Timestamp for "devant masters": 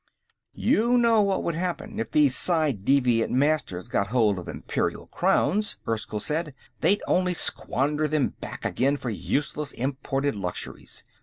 2.73-3.87